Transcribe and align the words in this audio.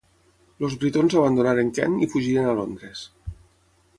Els 0.67 0.77
britons 0.83 1.15
abandonaren 1.19 1.69
Kent 1.79 1.99
i 2.07 2.09
fugiren 2.15 2.51
a 2.53 2.57
Londres. 2.61 3.07